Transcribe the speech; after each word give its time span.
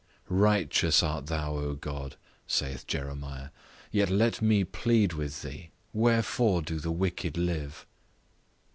"Righteous 0.29 1.03
art 1.03 1.27
thou, 1.27 1.57
O 1.57 1.75
God," 1.75 2.15
saith 2.47 2.87
Jeremiah, 2.87 3.49
"yet 3.91 4.09
let 4.09 4.41
me 4.41 4.63
plead 4.63 5.13
with 5.13 5.43
thee; 5.43 5.69
Wherefore 5.93 6.63
do 6.63 6.79
the 6.79 6.89
wicked 6.91 7.37
live?" 7.37 7.85